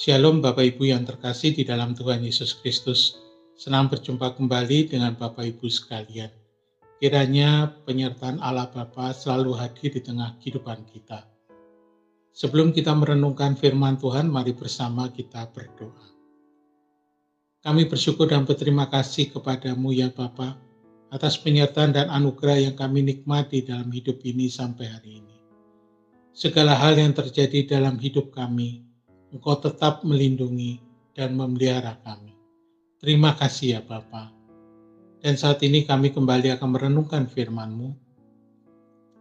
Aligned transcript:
Shalom 0.00 0.40
Bapak 0.40 0.64
Ibu 0.64 0.96
yang 0.96 1.04
terkasih 1.04 1.52
di 1.52 1.60
dalam 1.60 1.92
Tuhan 1.92 2.24
Yesus 2.24 2.56
Kristus. 2.56 3.20
Senang 3.52 3.92
berjumpa 3.92 4.32
kembali 4.32 4.88
dengan 4.88 5.12
Bapak 5.12 5.44
Ibu 5.44 5.68
sekalian. 5.68 6.32
Kiranya 6.96 7.68
penyertaan 7.84 8.40
Allah 8.40 8.72
Bapa 8.72 9.12
selalu 9.12 9.60
hadir 9.60 9.92
di 9.92 10.00
tengah 10.00 10.40
kehidupan 10.40 10.88
kita. 10.88 11.28
Sebelum 12.32 12.72
kita 12.72 12.96
merenungkan 12.96 13.60
firman 13.60 14.00
Tuhan, 14.00 14.32
mari 14.32 14.56
bersama 14.56 15.12
kita 15.12 15.52
berdoa. 15.52 16.08
Kami 17.60 17.84
bersyukur 17.84 18.24
dan 18.24 18.48
berterima 18.48 18.88
kasih 18.88 19.28
kepadamu 19.28 19.92
ya 19.92 20.08
Bapa 20.08 20.56
atas 21.12 21.36
penyertaan 21.36 21.92
dan 21.92 22.08
anugerah 22.08 22.72
yang 22.72 22.72
kami 22.72 23.04
nikmati 23.04 23.68
dalam 23.68 23.92
hidup 23.92 24.16
ini 24.24 24.48
sampai 24.48 24.88
hari 24.88 25.20
ini. 25.20 25.36
Segala 26.32 26.72
hal 26.72 26.96
yang 26.96 27.12
terjadi 27.12 27.68
dalam 27.68 28.00
hidup 28.00 28.32
kami, 28.32 28.88
Engkau 29.30 29.62
tetap 29.62 30.02
melindungi 30.02 30.82
dan 31.14 31.38
memelihara 31.38 31.94
kami. 32.02 32.34
Terima 32.98 33.38
kasih 33.38 33.78
ya 33.78 33.80
Bapa. 33.80 34.34
Dan 35.22 35.38
saat 35.38 35.62
ini 35.62 35.86
kami 35.86 36.10
kembali 36.10 36.58
akan 36.58 36.68
merenungkan 36.74 37.30
firman-Mu. 37.30 37.94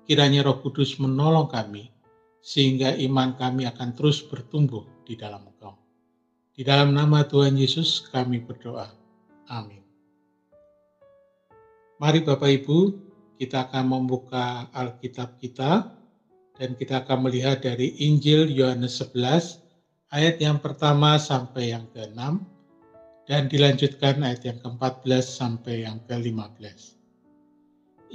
Kiranya 0.10 0.42
Roh 0.42 0.58
Kudus 0.66 0.98
menolong 0.98 1.46
kami, 1.46 1.94
sehingga 2.42 2.98
iman 2.98 3.38
kami 3.38 3.70
akan 3.70 3.94
terus 3.94 4.26
bertumbuh 4.26 4.82
di 5.06 5.14
dalam 5.14 5.46
Engkau. 5.46 5.78
Di 6.58 6.66
dalam 6.66 6.98
nama 6.98 7.22
Tuhan 7.30 7.54
Yesus 7.54 8.10
kami 8.10 8.42
berdoa. 8.42 8.90
Amin. 9.54 9.86
Mari 12.02 12.26
Bapak 12.26 12.50
Ibu, 12.50 12.78
kita 13.38 13.70
akan 13.70 13.86
membuka 13.86 14.74
Alkitab 14.74 15.38
kita 15.38 15.94
dan 16.58 16.74
kita 16.74 17.06
akan 17.06 17.30
melihat 17.30 17.62
dari 17.62 17.94
Injil 18.02 18.50
Yohanes 18.50 18.98
11 19.04 19.69
ayat 20.10 20.42
yang 20.42 20.58
pertama 20.58 21.22
sampai 21.22 21.74
yang 21.74 21.86
ke-6 21.94 22.42
dan 23.30 23.46
dilanjutkan 23.46 24.26
ayat 24.26 24.42
yang 24.42 24.58
ke-14 24.58 25.22
sampai 25.22 25.86
yang 25.86 26.02
ke-15. 26.10 26.98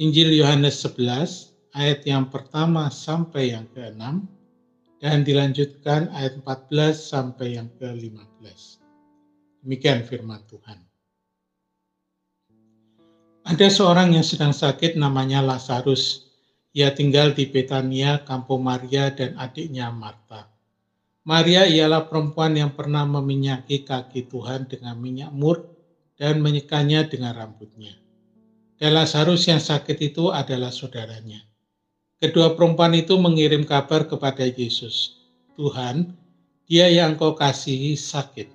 Injil 0.03 0.35
Yohanes 0.35 0.83
11 0.83 1.55
ayat 1.79 2.03
yang 2.03 2.27
pertama 2.35 2.91
sampai 2.91 3.55
yang 3.55 3.71
ke-6 3.71 4.03
dan 4.99 5.23
dilanjutkan 5.23 6.11
ayat 6.11 6.43
14 6.43 6.99
sampai 6.99 7.63
yang 7.63 7.71
ke-15. 7.79 8.83
Demikian 9.63 10.03
firman 10.03 10.43
Tuhan. 10.51 10.83
Ada 13.45 13.69
seorang 13.71 14.17
yang 14.17 14.25
sedang 14.25 14.57
sakit 14.57 14.97
namanya 14.97 15.45
Lazarus. 15.45 16.27
Ia 16.75 16.91
tinggal 16.91 17.37
di 17.37 17.47
Betania, 17.47 18.25
kampung 18.27 18.67
Maria 18.67 19.15
dan 19.15 19.39
adiknya 19.39 19.95
Marta. 19.95 20.54
Maria 21.25 21.65
ialah 21.65 22.05
perempuan 22.05 22.53
yang 22.53 22.77
pernah 22.77 23.09
meminyaki 23.09 23.81
kaki 23.81 24.29
Tuhan 24.29 24.69
dengan 24.69 25.01
minyak 25.01 25.33
mur 25.33 25.65
dan 26.21 26.45
menyekanya 26.45 27.09
dengan 27.09 27.33
rambutnya. 27.33 27.97
Dan 28.77 28.93
Lazarus 28.93 29.49
yang 29.49 29.57
sakit 29.57 29.97
itu 30.05 30.29
adalah 30.29 30.69
saudaranya. 30.69 31.41
Kedua 32.21 32.53
perempuan 32.53 32.93
itu 32.93 33.17
mengirim 33.17 33.65
kabar 33.65 34.05
kepada 34.05 34.45
Yesus, 34.45 35.17
Tuhan, 35.57 36.13
dia 36.69 36.93
yang 36.93 37.17
kau 37.17 37.33
kasihi 37.33 37.97
sakit. 37.97 38.53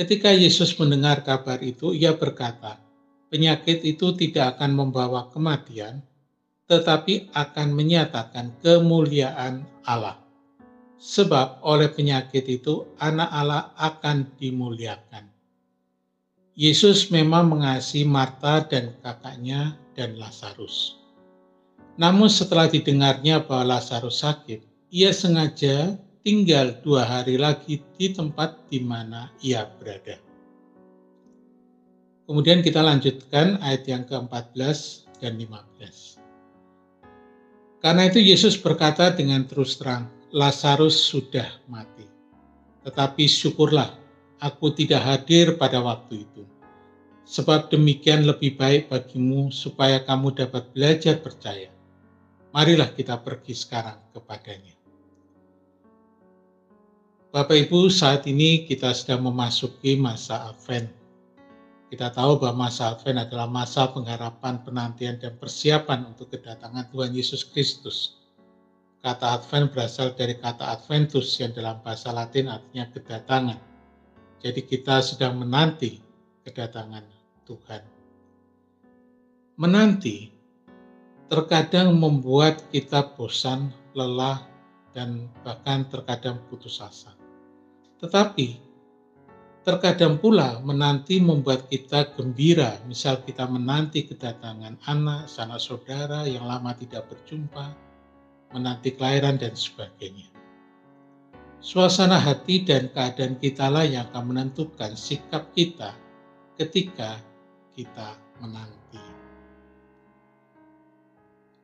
Ketika 0.00 0.32
Yesus 0.32 0.72
mendengar 0.80 1.20
kabar 1.20 1.60
itu, 1.60 1.92
ia 1.92 2.16
berkata, 2.16 2.80
penyakit 3.28 3.84
itu 3.84 4.16
tidak 4.16 4.56
akan 4.56 4.72
membawa 4.72 5.28
kematian, 5.28 6.00
tetapi 6.64 7.28
akan 7.36 7.76
menyatakan 7.76 8.56
kemuliaan 8.64 9.68
Allah 9.84 10.23
sebab 11.04 11.60
oleh 11.60 11.92
penyakit 11.92 12.48
itu 12.48 12.88
anak 12.96 13.28
Allah 13.28 13.76
akan 13.76 14.24
dimuliakan. 14.40 15.28
Yesus 16.56 17.12
memang 17.12 17.52
mengasihi 17.52 18.08
Marta 18.08 18.64
dan 18.64 18.96
kakaknya 19.04 19.76
dan 19.92 20.16
Lazarus. 20.16 20.96
Namun 22.00 22.32
setelah 22.32 22.72
didengarnya 22.72 23.44
bahwa 23.44 23.76
Lazarus 23.76 24.24
sakit, 24.24 24.64
ia 24.88 25.12
sengaja 25.12 26.00
tinggal 26.24 26.80
dua 26.80 27.04
hari 27.04 27.36
lagi 27.36 27.84
di 28.00 28.08
tempat 28.08 28.56
di 28.72 28.80
mana 28.80 29.28
ia 29.44 29.68
berada. 29.76 30.16
Kemudian 32.24 32.64
kita 32.64 32.80
lanjutkan 32.80 33.60
ayat 33.60 33.84
yang 33.84 34.08
ke-14 34.08 35.04
dan 35.20 35.36
15. 35.36 36.16
Karena 37.84 38.08
itu 38.08 38.16
Yesus 38.24 38.56
berkata 38.56 39.12
dengan 39.12 39.44
terus 39.44 39.76
terang, 39.76 40.08
Lazarus 40.34 40.98
sudah 40.98 41.46
mati. 41.70 42.02
Tetapi 42.82 43.22
syukurlah 43.22 43.86
aku 44.42 44.74
tidak 44.74 45.06
hadir 45.06 45.54
pada 45.54 45.78
waktu 45.78 46.26
itu. 46.26 46.42
Sebab 47.22 47.70
demikian 47.70 48.26
lebih 48.26 48.58
baik 48.58 48.90
bagimu 48.90 49.54
supaya 49.54 50.02
kamu 50.02 50.34
dapat 50.34 50.74
belajar 50.74 51.22
percaya. 51.22 51.70
Marilah 52.50 52.90
kita 52.90 53.14
pergi 53.22 53.54
sekarang 53.54 53.94
kepadanya. 54.10 54.74
Bapak 57.30 57.70
Ibu, 57.70 57.86
saat 57.86 58.26
ini 58.26 58.66
kita 58.66 58.90
sedang 58.90 59.30
memasuki 59.30 59.94
masa 59.94 60.50
Advent. 60.50 60.90
Kita 61.94 62.10
tahu 62.10 62.42
bahwa 62.42 62.66
masa 62.66 62.90
Advent 62.90 63.22
adalah 63.22 63.46
masa 63.46 63.86
pengharapan, 63.86 64.58
penantian, 64.66 65.14
dan 65.14 65.38
persiapan 65.38 66.10
untuk 66.10 66.34
kedatangan 66.34 66.90
Tuhan 66.90 67.14
Yesus 67.14 67.46
Kristus 67.46 68.23
Kata 69.04 69.36
Advent 69.36 69.68
berasal 69.68 70.16
dari 70.16 70.32
kata 70.40 70.64
Adventus 70.80 71.36
yang 71.36 71.52
dalam 71.52 71.76
bahasa 71.84 72.08
Latin 72.08 72.48
artinya 72.48 72.88
kedatangan. 72.88 73.60
Jadi 74.40 74.64
kita 74.64 75.04
sedang 75.04 75.36
menanti 75.44 76.00
kedatangan 76.40 77.04
Tuhan. 77.44 77.84
Menanti 79.60 80.32
terkadang 81.28 81.92
membuat 82.00 82.64
kita 82.72 83.12
bosan, 83.12 83.68
lelah, 83.92 84.40
dan 84.96 85.28
bahkan 85.44 85.84
terkadang 85.92 86.40
putus 86.48 86.80
asa. 86.80 87.12
Tetapi 88.00 88.56
terkadang 89.68 90.16
pula 90.16 90.64
menanti 90.64 91.20
membuat 91.20 91.68
kita 91.68 92.16
gembira, 92.16 92.80
misal 92.88 93.20
kita 93.20 93.44
menanti 93.44 94.08
kedatangan 94.08 94.80
anak, 94.88 95.28
sanak 95.28 95.60
saudara 95.60 96.24
yang 96.24 96.48
lama 96.48 96.72
tidak 96.72 97.04
berjumpa, 97.12 97.92
menanti 98.54 98.94
kelahiran 98.94 99.36
dan 99.36 99.52
sebagainya. 99.58 100.30
Suasana 101.58 102.20
hati 102.20 102.62
dan 102.62 102.92
keadaan 102.94 103.40
kita 103.40 103.66
lah 103.66 103.82
yang 103.82 104.06
akan 104.12 104.30
menentukan 104.30 104.94
sikap 104.94 105.50
kita 105.56 105.96
ketika 106.54 107.18
kita 107.74 108.14
menanti. 108.38 109.02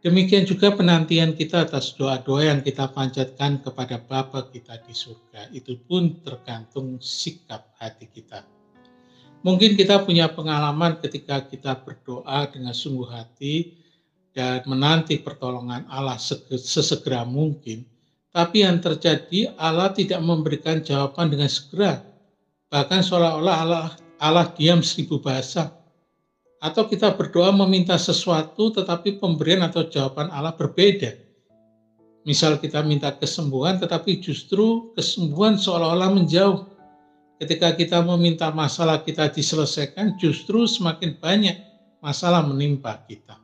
Demikian 0.00 0.48
juga 0.48 0.72
penantian 0.72 1.36
kita 1.36 1.68
atas 1.68 1.92
doa-doa 1.92 2.48
yang 2.48 2.64
kita 2.64 2.88
panjatkan 2.88 3.60
kepada 3.60 4.00
Bapa 4.00 4.48
kita 4.48 4.80
di 4.88 4.96
surga. 4.96 5.52
Itu 5.52 5.76
pun 5.84 6.24
tergantung 6.24 6.96
sikap 7.04 7.68
hati 7.76 8.08
kita. 8.08 8.40
Mungkin 9.44 9.76
kita 9.76 10.00
punya 10.04 10.32
pengalaman 10.32 11.00
ketika 11.04 11.44
kita 11.44 11.76
berdoa 11.84 12.48
dengan 12.48 12.72
sungguh 12.72 13.08
hati, 13.12 13.79
dan 14.30 14.62
menanti 14.66 15.18
pertolongan 15.18 15.86
Allah 15.91 16.18
sesegera 16.18 17.26
mungkin, 17.26 17.82
tapi 18.30 18.62
yang 18.62 18.78
terjadi 18.78 19.50
Allah 19.58 19.91
tidak 19.91 20.22
memberikan 20.22 20.78
jawaban 20.78 21.34
dengan 21.34 21.50
segera. 21.50 22.06
Bahkan 22.70 23.02
seolah-olah 23.02 23.56
Allah, 23.66 23.86
Allah 24.22 24.46
diam 24.54 24.78
seribu 24.86 25.19
bahasa. 25.19 25.74
Atau 26.62 26.87
kita 26.87 27.16
berdoa 27.16 27.50
meminta 27.50 27.99
sesuatu 27.99 28.70
tetapi 28.70 29.19
pemberian 29.19 29.66
atau 29.66 29.82
jawaban 29.88 30.31
Allah 30.31 30.55
berbeda. 30.55 31.16
Misal 32.22 32.60
kita 32.60 32.84
minta 32.84 33.10
kesembuhan 33.16 33.81
tetapi 33.81 34.20
justru 34.20 34.93
kesembuhan 34.93 35.56
seolah-olah 35.56 36.12
menjauh. 36.20 36.69
Ketika 37.40 37.72
kita 37.72 38.05
meminta 38.05 38.52
masalah 38.52 39.00
kita 39.00 39.32
diselesaikan 39.32 40.20
justru 40.20 40.69
semakin 40.69 41.16
banyak 41.16 41.56
masalah 42.05 42.44
menimpa 42.44 43.00
kita. 43.08 43.39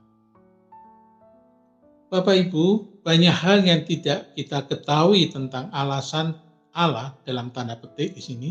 Bapak 2.06 2.38
Ibu, 2.38 3.03
banyak 3.03 3.35
hal 3.35 3.67
yang 3.67 3.82
tidak 3.82 4.31
kita 4.38 4.62
ketahui 4.70 5.26
tentang 5.26 5.67
alasan 5.75 6.38
Allah 6.70 7.19
dalam 7.26 7.50
tanda 7.50 7.75
petik 7.75 8.14
di 8.14 8.23
sini 8.23 8.50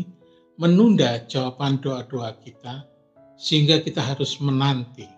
menunda 0.60 1.24
jawaban 1.24 1.80
doa-doa 1.80 2.36
kita 2.44 2.84
sehingga 3.40 3.80
kita 3.80 4.04
harus 4.04 4.36
menanti. 4.44 5.08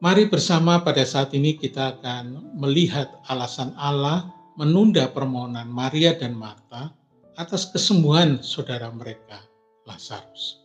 Mari 0.00 0.32
bersama 0.32 0.80
pada 0.80 1.04
saat 1.04 1.36
ini 1.36 1.52
kita 1.52 2.00
akan 2.00 2.56
melihat 2.56 3.12
alasan 3.28 3.76
Allah 3.76 4.24
menunda 4.56 5.12
permohonan 5.12 5.68
Maria 5.68 6.16
dan 6.16 6.32
Marta 6.32 6.96
atas 7.36 7.68
kesembuhan 7.68 8.40
saudara 8.40 8.88
mereka, 8.88 9.36
Lazarus. 9.84 10.61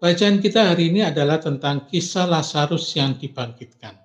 Bacaan 0.00 0.40
kita 0.40 0.72
hari 0.72 0.88
ini 0.88 1.04
adalah 1.04 1.36
tentang 1.36 1.84
kisah 1.84 2.24
Lazarus 2.24 2.88
yang 2.96 3.20
dibangkitkan. 3.20 4.00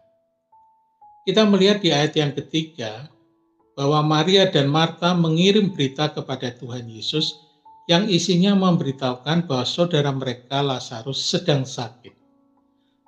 Kita 1.23 1.47
melihat 1.47 1.79
di 1.79 1.95
ayat 1.95 2.19
yang 2.19 2.35
ketiga 2.35 3.07
bahwa 3.79 4.03
Maria 4.03 4.51
dan 4.51 4.67
Marta 4.67 5.15
mengirim 5.15 5.71
berita 5.71 6.11
kepada 6.11 6.51
Tuhan 6.51 6.91
Yesus 6.91 7.39
yang 7.87 8.11
isinya 8.11 8.51
memberitahukan 8.59 9.47
bahwa 9.47 9.63
saudara 9.63 10.11
mereka 10.11 10.59
Lazarus 10.59 11.15
sedang 11.15 11.63
sakit. 11.63 12.11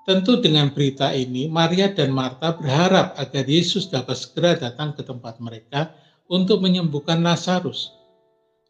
Tentu 0.07 0.39
dengan 0.39 0.71
berita 0.71 1.11
ini, 1.11 1.51
Maria 1.51 1.91
dan 1.91 2.15
Marta 2.15 2.55
berharap 2.55 3.19
agar 3.19 3.43
Yesus 3.43 3.91
dapat 3.91 4.15
segera 4.15 4.55
datang 4.55 4.95
ke 4.95 5.03
tempat 5.03 5.43
mereka 5.43 5.91
untuk 6.31 6.63
menyembuhkan 6.63 7.19
Lazarus. 7.19 7.91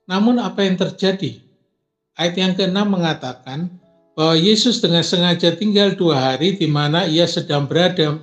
Namun 0.09 0.41
apa 0.41 0.65
yang 0.65 0.73
terjadi? 0.73 1.37
Ayat 2.17 2.33
yang 2.33 2.57
ke-6 2.57 2.81
mengatakan 2.81 3.85
Yesus 4.17 4.81
dengan 4.81 5.05
sengaja 5.05 5.53
tinggal 5.53 5.93
dua 5.93 6.17
hari 6.33 6.57
di 6.57 6.65
mana 6.65 7.05
ia 7.05 7.29
sedang 7.29 7.69
berada. 7.69 8.17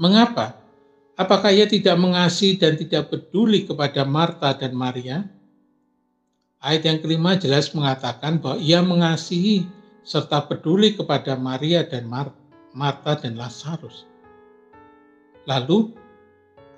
Mengapa? 0.00 0.56
Apakah 1.20 1.52
ia 1.52 1.68
tidak 1.68 2.00
mengasihi 2.00 2.56
dan 2.56 2.80
tidak 2.80 3.12
peduli 3.12 3.68
kepada 3.68 4.08
Marta 4.08 4.56
dan 4.56 4.72
Maria? 4.72 5.28
Ayat 6.64 6.88
yang 6.88 6.98
kelima 7.04 7.36
jelas 7.36 7.76
mengatakan 7.76 8.40
bahwa 8.40 8.56
ia 8.56 8.80
mengasihi 8.80 9.68
serta 10.00 10.48
peduli 10.48 10.96
kepada 10.96 11.36
Maria 11.36 11.84
dan 11.84 12.08
Marta 12.72 13.12
dan 13.20 13.36
Lazarus. 13.36 14.08
Lalu, 15.44 15.92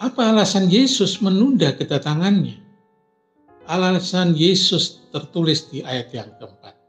apa 0.03 0.35
alasan 0.35 0.67
Yesus 0.67 1.23
menunda 1.23 1.71
kedatangannya? 1.71 2.59
Alasan 3.71 4.35
Yesus 4.35 5.07
tertulis 5.15 5.71
di 5.71 5.87
ayat 5.87 6.11
yang 6.11 6.35
keempat 6.41 6.80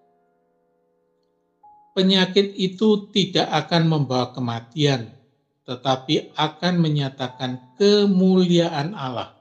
penyakit 1.91 2.55
itu 2.55 3.11
tidak 3.11 3.47
akan 3.67 3.87
membawa 3.87 4.31
kematian, 4.31 5.11
tetapi 5.67 6.33
akan 6.35 6.73
menyatakan 6.81 7.75
kemuliaan 7.77 8.95
Allah. 8.95 9.37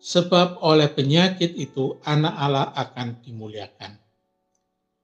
Sebab 0.00 0.62
oleh 0.62 0.86
penyakit 0.86 1.56
itu 1.58 1.98
anak 2.06 2.34
Allah 2.38 2.70
akan 2.78 3.18
dimuliakan. 3.26 3.98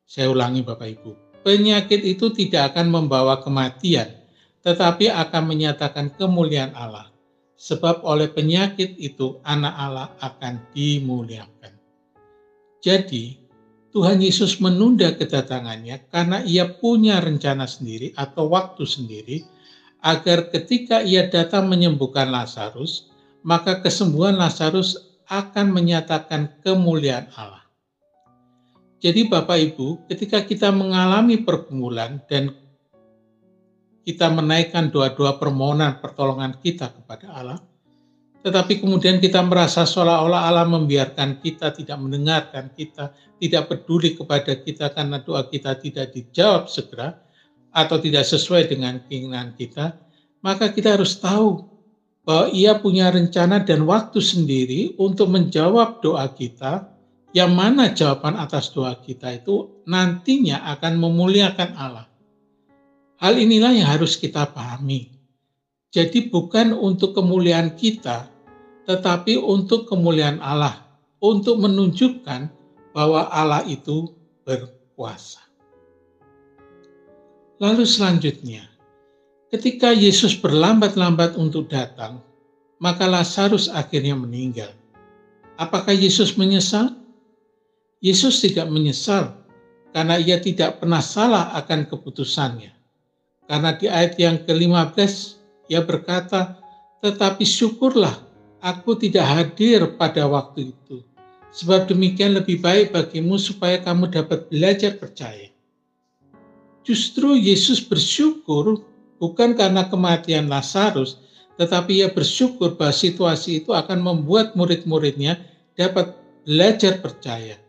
Saya 0.06 0.30
ulangi 0.30 0.62
Bapak 0.62 0.88
Ibu, 1.00 1.42
penyakit 1.42 2.06
itu 2.06 2.30
tidak 2.30 2.76
akan 2.76 2.92
membawa 2.92 3.42
kematian, 3.42 4.12
tetapi 4.62 5.10
akan 5.10 5.42
menyatakan 5.48 6.14
kemuliaan 6.14 6.76
Allah. 6.78 7.10
Sebab 7.58 8.02
oleh 8.06 8.30
penyakit 8.30 8.98
itu 8.98 9.38
anak 9.42 9.74
Allah 9.74 10.08
akan 10.18 10.70
dimuliakan. 10.74 11.72
Jadi, 12.82 13.41
Tuhan 13.92 14.24
Yesus 14.24 14.56
menunda 14.56 15.12
kedatangannya 15.12 16.08
karena 16.08 16.40
ia 16.48 16.64
punya 16.64 17.20
rencana 17.20 17.68
sendiri 17.68 18.16
atau 18.16 18.48
waktu 18.48 18.88
sendiri 18.88 19.44
agar 20.00 20.48
ketika 20.48 21.04
ia 21.04 21.28
datang 21.28 21.68
menyembuhkan 21.68 22.32
Lazarus, 22.32 23.12
maka 23.44 23.84
kesembuhan 23.84 24.40
Lazarus 24.40 24.96
akan 25.28 25.76
menyatakan 25.76 26.58
kemuliaan 26.64 27.28
Allah. 27.36 27.62
Jadi 28.98 29.28
Bapak 29.28 29.58
Ibu, 29.60 30.08
ketika 30.08 30.40
kita 30.40 30.72
mengalami 30.72 31.42
pergumulan 31.44 32.22
dan 32.26 32.54
kita 34.02 34.32
menaikkan 34.32 34.90
doa-doa 34.90 35.38
permohonan 35.38 36.00
pertolongan 36.00 36.58
kita 36.58 36.90
kepada 36.90 37.30
Allah, 37.30 37.58
tetapi 38.42 38.82
kemudian 38.82 39.22
kita 39.22 39.38
merasa 39.46 39.86
seolah-olah 39.86 40.50
Allah 40.50 40.66
membiarkan 40.66 41.38
kita, 41.38 41.70
tidak 41.70 41.94
mendengarkan 42.02 42.74
kita, 42.74 43.14
tidak 43.38 43.70
peduli 43.70 44.18
kepada 44.18 44.58
kita 44.58 44.90
karena 44.90 45.22
doa 45.22 45.46
kita 45.46 45.78
tidak 45.78 46.10
dijawab 46.10 46.66
segera 46.66 47.22
atau 47.70 48.02
tidak 48.02 48.26
sesuai 48.26 48.66
dengan 48.66 48.98
keinginan 49.06 49.54
kita, 49.54 49.94
maka 50.42 50.74
kita 50.74 50.98
harus 50.98 51.14
tahu 51.22 51.70
bahwa 52.26 52.50
ia 52.50 52.74
punya 52.78 53.14
rencana 53.14 53.62
dan 53.62 53.86
waktu 53.86 54.18
sendiri 54.18 54.98
untuk 54.98 55.30
menjawab 55.30 56.02
doa 56.02 56.26
kita, 56.34 56.90
yang 57.30 57.54
mana 57.54 57.94
jawaban 57.94 58.36
atas 58.36 58.74
doa 58.74 58.98
kita 58.98 59.38
itu 59.38 59.82
nantinya 59.86 60.66
akan 60.76 60.98
memuliakan 60.98 61.70
Allah. 61.78 62.06
Hal 63.22 63.38
inilah 63.38 63.70
yang 63.70 63.86
harus 63.86 64.18
kita 64.18 64.50
pahami. 64.50 65.14
Jadi 65.92 66.32
bukan 66.32 66.74
untuk 66.74 67.14
kemuliaan 67.14 67.78
kita, 67.78 68.31
tetapi 68.86 69.38
untuk 69.38 69.86
kemuliaan 69.86 70.42
Allah, 70.42 70.82
untuk 71.22 71.62
menunjukkan 71.62 72.50
bahwa 72.90 73.30
Allah 73.30 73.62
itu 73.70 74.10
berkuasa. 74.42 75.40
Lalu 77.62 77.86
selanjutnya, 77.86 78.66
ketika 79.54 79.94
Yesus 79.94 80.34
berlambat-lambat 80.34 81.38
untuk 81.38 81.70
datang, 81.70 82.18
maka 82.82 83.06
Lazarus 83.06 83.70
akhirnya 83.70 84.18
meninggal. 84.18 84.74
Apakah 85.54 85.94
Yesus 85.94 86.34
menyesal? 86.34 86.98
Yesus 88.02 88.42
tidak 88.42 88.66
menyesal 88.66 89.30
karena 89.94 90.18
ia 90.18 90.42
tidak 90.42 90.82
pernah 90.82 90.98
salah 90.98 91.54
akan 91.54 91.86
keputusannya. 91.86 92.74
Karena 93.46 93.70
di 93.78 93.86
ayat 93.86 94.18
yang 94.18 94.42
ke-15 94.42 95.38
ia 95.70 95.86
berkata, 95.86 96.58
"Tetapi 96.98 97.46
syukurlah 97.46 98.31
aku 98.62 98.94
tidak 98.96 99.26
hadir 99.26 99.84
pada 99.98 100.24
waktu 100.30 100.70
itu. 100.72 101.02
Sebab 101.52 101.90
demikian 101.90 102.32
lebih 102.32 102.64
baik 102.64 102.96
bagimu 102.96 103.36
supaya 103.36 103.76
kamu 103.82 104.08
dapat 104.08 104.48
belajar 104.48 104.96
percaya. 104.96 105.52
Justru 106.80 107.36
Yesus 107.36 107.84
bersyukur 107.84 108.80
bukan 109.20 109.52
karena 109.52 109.84
kematian 109.92 110.48
Lazarus, 110.48 111.20
tetapi 111.60 112.00
ia 112.00 112.08
bersyukur 112.08 112.80
bahwa 112.80 112.96
situasi 112.96 113.60
itu 113.60 113.76
akan 113.76 114.00
membuat 114.00 114.56
murid-muridnya 114.56 115.36
dapat 115.76 116.16
belajar 116.48 117.04
percaya. 117.04 117.60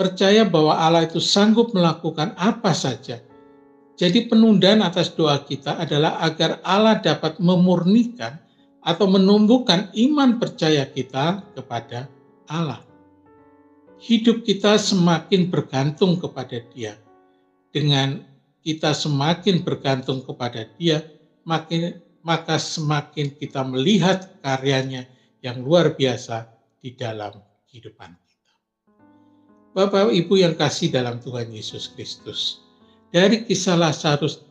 Percaya 0.00 0.48
bahwa 0.48 0.72
Allah 0.72 1.04
itu 1.04 1.20
sanggup 1.20 1.76
melakukan 1.76 2.32
apa 2.40 2.72
saja. 2.72 3.20
Jadi 3.96 4.28
penundaan 4.28 4.84
atas 4.84 5.12
doa 5.12 5.40
kita 5.40 5.76
adalah 5.76 6.20
agar 6.20 6.60
Allah 6.64 7.00
dapat 7.00 7.40
memurnikan 7.40 8.36
atau 8.86 9.10
menumbuhkan 9.10 9.90
iman 9.98 10.38
percaya 10.38 10.86
kita 10.86 11.42
kepada 11.58 12.06
Allah. 12.46 12.86
Hidup 13.98 14.46
kita 14.46 14.78
semakin 14.78 15.50
bergantung 15.50 16.22
kepada 16.22 16.62
Dia. 16.70 16.94
Dengan 17.74 18.22
kita 18.62 18.94
semakin 18.94 19.66
bergantung 19.66 20.22
kepada 20.22 20.70
Dia, 20.78 21.02
makin 21.42 21.98
maka 22.22 22.62
semakin 22.62 23.34
kita 23.34 23.66
melihat 23.66 24.38
karyanya 24.38 25.10
yang 25.42 25.66
luar 25.66 25.94
biasa 25.98 26.46
di 26.78 26.94
dalam 26.94 27.42
kehidupan 27.66 28.14
kita. 28.14 28.54
Bapak 29.74 30.14
Ibu 30.14 30.34
yang 30.38 30.54
kasih 30.54 30.94
dalam 30.94 31.18
Tuhan 31.18 31.50
Yesus 31.50 31.90
Kristus, 31.94 32.62
dari 33.10 33.42
kisah 33.46 33.78
Lazarus 33.78 34.42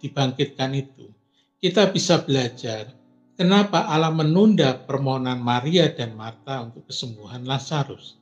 dibangkitkan 0.00 0.76
itu, 0.76 1.08
kita 1.56 1.88
bisa 1.88 2.20
belajar 2.20 2.92
Kenapa 3.36 3.84
Allah 3.84 4.08
menunda 4.08 4.80
permohonan 4.88 5.36
Maria 5.44 5.92
dan 5.92 6.16
Marta 6.16 6.64
untuk 6.64 6.88
kesembuhan 6.88 7.44
Lazarus? 7.44 8.16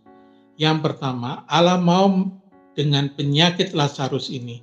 Yang 0.59 0.91
pertama, 0.91 1.47
Allah 1.47 1.79
mau 1.79 2.35
dengan 2.75 3.07
penyakit 3.15 3.79
Lazarus 3.79 4.27
ini, 4.27 4.59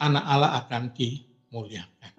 anak 0.00 0.24
Allah 0.24 0.56
akan 0.64 0.96
dimuliakan. 0.96 2.12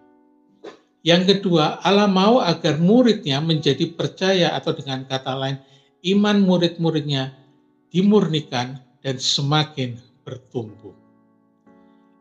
Yang 1.01 1.23
kedua, 1.33 1.81
Allah 1.81 2.05
mau 2.05 2.37
agar 2.37 2.77
muridnya 2.77 3.41
menjadi 3.41 3.89
percaya 3.97 4.53
atau 4.53 4.77
dengan 4.77 5.01
kata 5.09 5.33
lain, 5.33 5.57
iman 6.05 6.37
murid-muridnya 6.37 7.33
dimurnikan 7.89 8.77
dan 9.01 9.17
semakin 9.17 9.97
bertumbuh. 10.21 10.93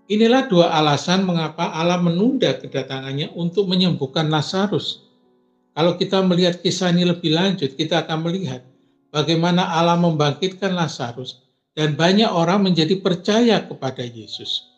Inilah 0.09 0.49
dua 0.49 0.73
alasan 0.73 1.29
mengapa 1.29 1.69
Allah 1.77 2.01
menunda 2.01 2.57
kedatangannya 2.57 3.37
untuk 3.37 3.69
menyembuhkan 3.69 4.33
Lazarus 4.33 5.10
kalau 5.81 5.97
kita 5.97 6.21
melihat 6.21 6.61
kisah 6.61 6.93
ini 6.93 7.09
lebih 7.09 7.33
lanjut, 7.33 7.73
kita 7.73 8.05
akan 8.05 8.29
melihat 8.29 8.61
bagaimana 9.17 9.65
Allah 9.65 9.97
membangkitkan 9.97 10.77
Lazarus 10.77 11.41
dan 11.73 11.97
banyak 11.97 12.29
orang 12.29 12.69
menjadi 12.69 13.01
percaya 13.01 13.65
kepada 13.65 14.05
Yesus. 14.05 14.69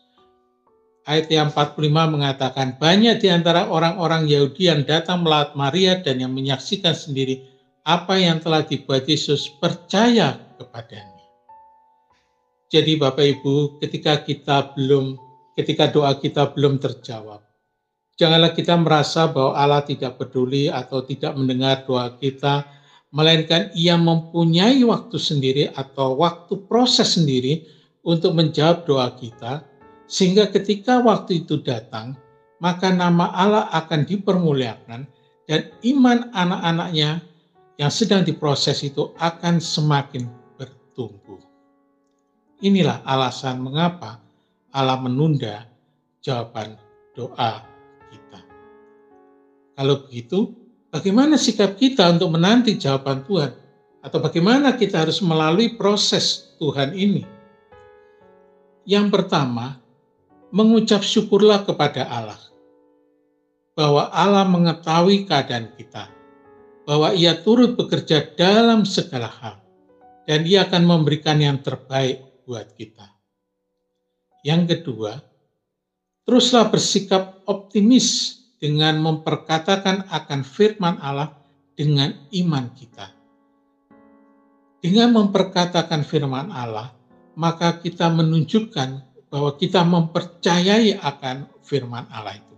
Ayat 1.03 1.27
yang 1.27 1.51
45 1.51 1.91
mengatakan, 2.07 2.79
banyak 2.79 3.19
di 3.19 3.27
antara 3.27 3.67
orang-orang 3.67 4.31
Yahudi 4.31 4.71
yang 4.71 4.87
datang 4.87 5.27
melihat 5.27 5.51
Maria 5.59 5.99
dan 5.99 6.23
yang 6.23 6.31
menyaksikan 6.31 6.95
sendiri 6.95 7.43
apa 7.83 8.15
yang 8.15 8.39
telah 8.39 8.63
dibuat 8.63 9.03
Yesus 9.03 9.51
percaya 9.59 10.39
kepadanya. 10.55 11.19
Jadi 12.71 12.95
Bapak 12.95 13.27
Ibu, 13.27 13.83
ketika 13.83 14.23
kita 14.23 14.71
belum, 14.71 15.19
ketika 15.59 15.91
doa 15.91 16.15
kita 16.15 16.55
belum 16.55 16.79
terjawab, 16.79 17.43
Janganlah 18.13 18.53
kita 18.53 18.77
merasa 18.77 19.25
bahwa 19.25 19.57
Allah 19.57 19.81
tidak 19.81 20.21
peduli 20.21 20.69
atau 20.69 21.01
tidak 21.01 21.33
mendengar 21.33 21.81
doa 21.81 22.13
kita, 22.13 22.61
melainkan 23.09 23.73
Ia 23.73 23.97
mempunyai 23.97 24.85
waktu 24.85 25.17
sendiri 25.17 25.73
atau 25.73 26.21
waktu 26.21 26.61
proses 26.69 27.17
sendiri 27.17 27.65
untuk 28.05 28.37
menjawab 28.37 28.85
doa 28.85 29.09
kita, 29.17 29.65
sehingga 30.05 30.45
ketika 30.53 31.01
waktu 31.01 31.41
itu 31.41 31.57
datang, 31.65 32.13
maka 32.61 32.93
nama 32.93 33.33
Allah 33.33 33.65
akan 33.73 34.05
dipermuliakan 34.05 35.09
dan 35.49 35.61
iman 35.81 36.29
anak-anaknya 36.37 37.17
yang 37.81 37.91
sedang 37.91 38.21
diproses 38.21 38.85
itu 38.85 39.09
akan 39.17 39.57
semakin 39.57 40.29
bertumbuh. 40.55 41.41
Inilah 42.61 43.01
alasan 43.03 43.59
mengapa 43.59 44.21
Allah 44.69 45.01
menunda 45.01 45.65
jawaban 46.21 46.77
doa. 47.17 47.72
Kalau 49.73 50.05
begitu, 50.05 50.53
bagaimana 50.93 51.37
sikap 51.37 51.77
kita 51.77 52.13
untuk 52.13 52.33
menanti 52.37 52.77
jawaban 52.77 53.25
Tuhan? 53.25 53.51
Atau 54.03 54.19
bagaimana 54.19 54.75
kita 54.75 55.07
harus 55.07 55.23
melalui 55.23 55.73
proses 55.79 56.53
Tuhan 56.59 56.91
ini? 56.93 57.23
Yang 58.83 59.07
pertama, 59.15 59.79
mengucap 60.51 61.01
syukurlah 61.01 61.63
kepada 61.63 62.05
Allah. 62.05 62.41
Bahwa 63.73 64.11
Allah 64.13 64.45
mengetahui 64.45 65.25
keadaan 65.25 65.73
kita 65.73 66.13
bahwa 66.83 67.15
ia 67.15 67.35
turut 67.39 67.79
bekerja 67.79 68.35
dalam 68.35 68.83
segala 68.83 69.31
hal 69.31 69.55
dan 70.27 70.43
ia 70.43 70.67
akan 70.67 70.83
memberikan 70.83 71.39
yang 71.39 71.59
terbaik 71.63 72.43
buat 72.43 72.75
kita. 72.75 73.07
Yang 74.43 74.61
kedua, 74.83 75.23
teruslah 76.27 76.67
bersikap 76.67 77.39
optimis 77.47 78.39
dengan 78.63 78.95
memperkatakan 79.03 80.07
akan 80.07 80.47
firman 80.47 80.95
Allah 81.03 81.35
dengan 81.75 82.15
iman 82.31 82.71
kita. 82.71 83.11
Dengan 84.79 85.11
memperkatakan 85.19 86.07
firman 86.07 86.47
Allah, 86.47 86.95
maka 87.35 87.83
kita 87.83 88.07
menunjukkan 88.07 89.03
bahwa 89.27 89.51
kita 89.59 89.83
mempercayai 89.83 90.95
akan 90.95 91.51
firman 91.59 92.07
Allah 92.07 92.39
itu. 92.39 92.55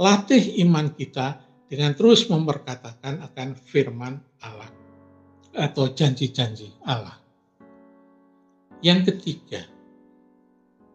Latih 0.00 0.56
iman 0.64 0.88
kita 0.96 1.44
dengan 1.68 1.92
terus 1.92 2.32
memperkatakan 2.32 3.20
akan 3.20 3.60
firman 3.60 4.16
Allah 4.40 4.72
atau 5.52 5.92
janji-janji 5.92 6.80
Allah. 6.88 7.20
Yang 8.80 9.12
ketiga, 9.12 9.68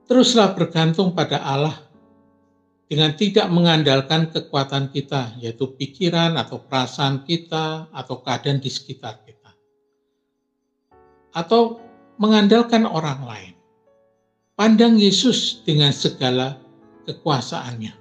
teruslah 0.10 0.58
bergantung 0.58 1.14
pada 1.14 1.46
Allah 1.46 1.91
dengan 2.92 3.16
tidak 3.16 3.48
mengandalkan 3.48 4.28
kekuatan 4.36 4.92
kita, 4.92 5.40
yaitu 5.40 5.64
pikiran 5.80 6.36
atau 6.36 6.60
perasaan 6.60 7.24
kita 7.24 7.88
atau 7.88 8.20
keadaan 8.20 8.60
di 8.60 8.68
sekitar 8.68 9.24
kita. 9.24 9.56
Atau 11.32 11.80
mengandalkan 12.20 12.84
orang 12.84 13.24
lain. 13.24 13.56
Pandang 14.60 15.00
Yesus 15.00 15.64
dengan 15.64 15.96
segala 15.96 16.60
kekuasaannya 17.08 17.96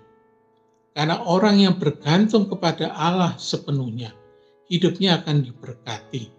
karena 0.90 1.22
orang 1.22 1.62
yang 1.62 1.78
bergantung 1.78 2.50
kepada 2.50 2.90
Allah 2.90 3.38
sepenuhnya, 3.38 4.10
hidupnya 4.66 5.22
akan 5.22 5.46
diberkati. 5.46 6.34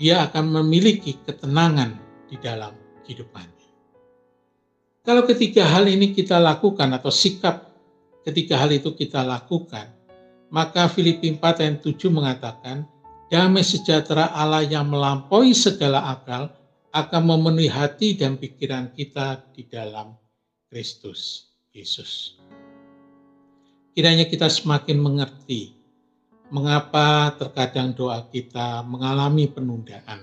Dia 0.00 0.24
akan 0.24 0.56
memiliki 0.64 1.20
ketenangan 1.20 2.00
di 2.32 2.40
dalam 2.40 2.72
kehidupannya. 3.04 3.57
Kalau 5.08 5.24
ketiga 5.24 5.64
hal 5.64 5.88
ini 5.88 6.12
kita 6.12 6.36
lakukan 6.36 6.92
atau 6.92 7.08
sikap 7.08 7.72
ketiga 8.28 8.60
hal 8.60 8.68
itu 8.76 8.92
kita 8.92 9.24
lakukan, 9.24 9.88
maka 10.52 10.84
Filipi 10.84 11.32
4 11.32 11.64
ayat 11.64 11.80
7 11.80 12.12
mengatakan, 12.12 12.84
damai 13.32 13.64
sejahtera 13.64 14.28
Allah 14.36 14.68
yang 14.68 14.84
melampaui 14.92 15.56
segala 15.56 16.12
akal 16.12 16.52
akan 16.92 17.22
memenuhi 17.24 17.72
hati 17.72 18.20
dan 18.20 18.36
pikiran 18.36 18.92
kita 18.92 19.40
di 19.56 19.64
dalam 19.64 20.12
Kristus 20.68 21.56
Yesus 21.72 22.36
kiranya 23.98 24.30
kita 24.30 24.46
semakin 24.46 24.94
mengerti 24.94 25.74
mengapa 26.54 27.34
terkadang 27.34 27.90
doa 27.90 28.22
kita 28.30 28.86
mengalami 28.86 29.50
penundaan. 29.50 30.22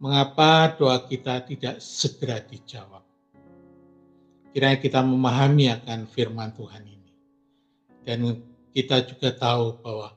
Mengapa 0.00 0.72
doa 0.72 1.04
kita 1.04 1.44
tidak 1.44 1.76
segera 1.84 2.40
dijawab. 2.40 3.04
Kiranya 4.54 4.78
kita 4.78 5.02
memahami 5.02 5.66
akan 5.82 6.06
firman 6.06 6.54
Tuhan 6.54 6.86
ini. 6.86 7.12
Dan 8.06 8.38
kita 8.70 9.02
juga 9.02 9.34
tahu 9.34 9.82
bahwa 9.82 10.14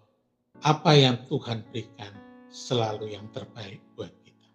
apa 0.62 0.91
yang 0.94 1.17
Tuhan 1.25 1.65
berikan 1.74 2.13
selalu 2.53 3.17
yang 3.17 3.25
terbaik 3.34 3.82
buat 3.98 4.13
kita. 4.22 4.48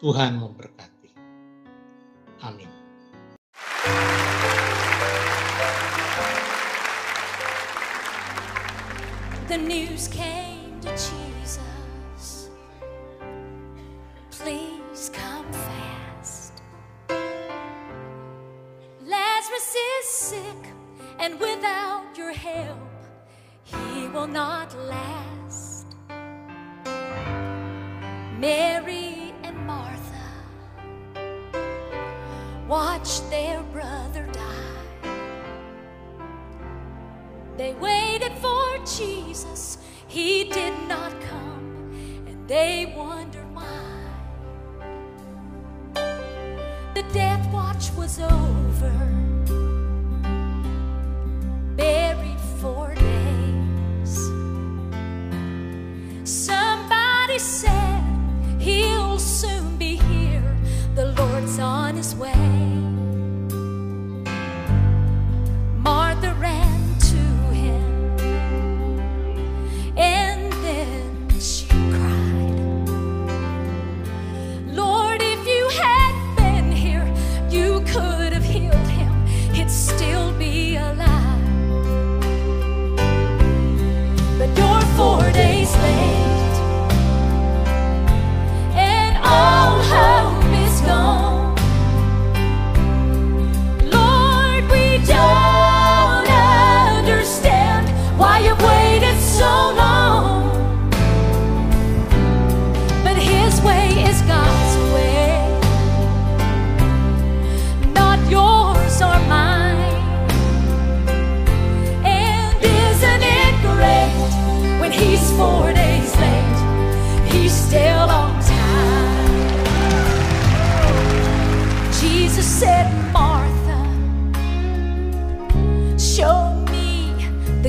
Tuhan 0.00 0.40
memberkati. 0.40 1.12
Amin. 2.40 2.72
the 9.48 9.56
news 9.56 10.08
came 10.08 10.80
to 10.80 10.88
Jesus. 10.90 11.75
And 21.26 21.40
without 21.40 22.16
your 22.16 22.32
help, 22.32 22.78
he 23.64 24.06
will 24.06 24.28
not 24.28 24.72
last. 24.78 25.86
Mary 28.38 29.34
and 29.42 29.56
Martha 29.66 30.28
watched 32.68 33.28
their 33.28 33.60
brother 33.72 34.24
die. 34.30 35.10
They 37.56 37.74
waited 37.74 38.34
for 38.34 38.78
Jesus, 38.84 39.78
he 40.06 40.44
did 40.44 40.74
not 40.86 41.10
come, 41.22 42.22
and 42.28 42.46
they 42.46 42.94
wondered 42.96 43.52
why. 43.52 43.64
The 46.94 47.02
death 47.12 47.52
watch 47.52 47.90
was 47.98 48.20
over, 48.20 49.05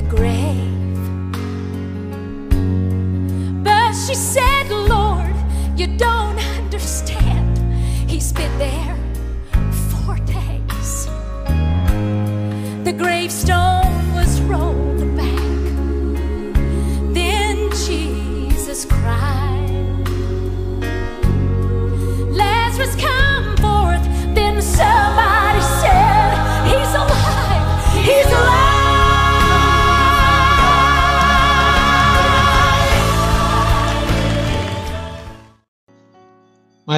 grave. 0.08 0.64
But 3.62 3.92
she 3.92 4.14
said, 4.14 4.57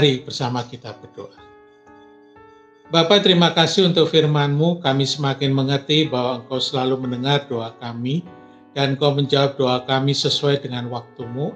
Mari 0.00 0.25
bersama 0.25 0.64
kita 0.64 0.97
berdoa. 0.97 1.37
Bapak 2.88 3.21
terima 3.21 3.52
kasih 3.52 3.92
untuk 3.92 4.09
firman-Mu, 4.09 4.80
kami 4.80 5.04
semakin 5.04 5.52
mengerti 5.52 6.09
bahwa 6.09 6.40
Engkau 6.40 6.57
selalu 6.57 7.04
mendengar 7.04 7.45
doa 7.52 7.76
kami, 7.76 8.25
dan 8.73 8.97
Engkau 8.97 9.12
menjawab 9.12 9.61
doa 9.61 9.85
kami 9.85 10.16
sesuai 10.16 10.64
dengan 10.64 10.88
waktu-Mu, 10.88 11.52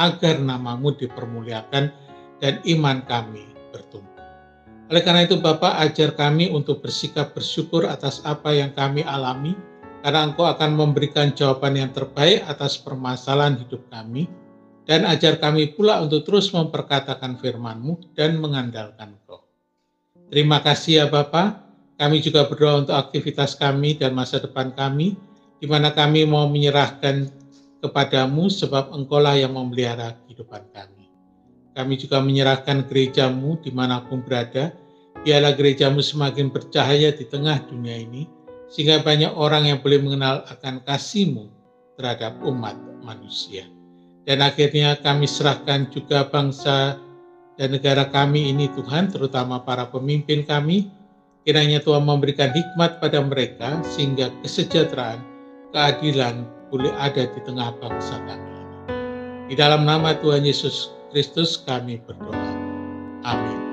agar 0.00 0.40
namamu 0.40 0.96
dipermuliakan 0.96 1.92
dan 2.40 2.64
iman 2.64 3.04
kami 3.04 3.52
bertumbuh. 3.76 4.24
Oleh 4.88 5.04
karena 5.04 5.28
itu 5.28 5.36
Bapak 5.36 5.76
ajar 5.84 6.16
kami 6.16 6.48
untuk 6.48 6.80
bersikap 6.80 7.36
bersyukur 7.36 7.84
atas 7.84 8.24
apa 8.24 8.56
yang 8.56 8.72
kami 8.72 9.04
alami, 9.04 9.52
karena 10.00 10.32
Engkau 10.32 10.48
akan 10.48 10.80
memberikan 10.80 11.36
jawaban 11.36 11.76
yang 11.76 11.92
terbaik 11.92 12.40
atas 12.48 12.80
permasalahan 12.80 13.60
hidup 13.60 13.84
kami, 13.92 14.32
dan 14.86 15.06
ajar 15.06 15.38
kami 15.38 15.72
pula 15.74 16.02
untuk 16.02 16.26
terus 16.26 16.50
memperkatakan 16.50 17.38
firman-Mu 17.38 18.14
dan 18.18 18.38
mengandalkan 18.42 19.14
Engkau. 19.14 19.46
Terima 20.32 20.64
kasih 20.64 21.04
ya 21.04 21.06
Bapak, 21.12 21.62
kami 22.00 22.24
juga 22.24 22.48
berdoa 22.48 22.82
untuk 22.82 22.96
aktivitas 22.96 23.54
kami 23.54 23.94
dan 23.94 24.16
masa 24.16 24.42
depan 24.42 24.72
kami, 24.74 25.14
di 25.62 25.66
mana 25.70 25.94
kami 25.94 26.26
mau 26.26 26.48
menyerahkan 26.50 27.30
kepadamu 27.78 28.50
sebab 28.50 28.90
engkaulah 28.90 29.38
yang 29.38 29.54
memelihara 29.54 30.18
kehidupan 30.24 30.66
kami. 30.72 31.06
Kami 31.76 31.94
juga 32.00 32.18
menyerahkan 32.18 32.88
gerejamu 32.90 33.60
di 33.60 33.70
mana 33.70 34.02
pun 34.02 34.24
berada, 34.24 34.74
biarlah 35.22 35.54
gerejamu 35.54 36.02
semakin 36.02 36.50
bercahaya 36.50 37.14
di 37.14 37.22
tengah 37.28 37.62
dunia 37.68 38.02
ini, 38.02 38.26
sehingga 38.72 39.04
banyak 39.04 39.36
orang 39.36 39.68
yang 39.68 39.78
boleh 39.84 40.00
mengenal 40.00 40.42
akan 40.48 40.80
kasihmu 40.82 41.52
terhadap 42.00 42.40
umat 42.42 42.74
manusia. 43.04 43.68
Dan 44.22 44.38
akhirnya 44.38 44.94
kami 45.02 45.26
serahkan 45.26 45.90
juga 45.90 46.30
bangsa 46.30 46.94
dan 47.58 47.74
negara 47.74 48.06
kami 48.06 48.54
ini 48.54 48.70
Tuhan, 48.72 49.10
terutama 49.10 49.58
para 49.60 49.86
pemimpin 49.90 50.46
kami, 50.46 50.88
kiranya 51.42 51.82
Tuhan 51.82 52.06
memberikan 52.06 52.54
hikmat 52.54 53.02
pada 53.02 53.18
mereka 53.18 53.82
sehingga 53.82 54.30
kesejahteraan 54.46 55.20
keadilan 55.74 56.46
boleh 56.70 56.92
ada 56.96 57.26
di 57.28 57.40
tengah 57.42 57.74
bangsa 57.82 58.16
kami. 58.24 58.52
Di 59.50 59.54
dalam 59.58 59.84
nama 59.84 60.16
Tuhan 60.16 60.46
Yesus 60.46 60.94
Kristus 61.12 61.60
kami 61.60 62.00
berdoa. 62.06 62.50
Amin. 63.26 63.71